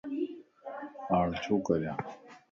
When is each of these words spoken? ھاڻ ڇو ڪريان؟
ھاڻ 1.09 1.27
ڇو 1.43 1.55
ڪريان؟ 1.65 1.99